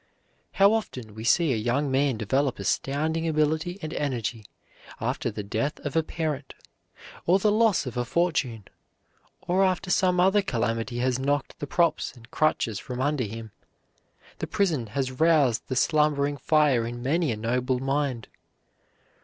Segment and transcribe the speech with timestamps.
[0.53, 4.45] How often we see a young man develop astounding ability and energy
[4.99, 6.55] after the death of a parent,
[7.27, 8.63] or the loss of a fortune,
[9.41, 13.51] or after some other calamity has knocked the props and crutches from under him.
[14.39, 18.27] The prison has roused the slumbering fire in many a noble mind.